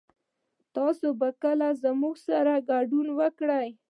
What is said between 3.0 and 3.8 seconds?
وکړئ